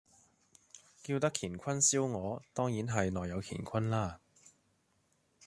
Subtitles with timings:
[1.03, 4.19] 叫得乾坤燒鵝，當然係內有乾坤啦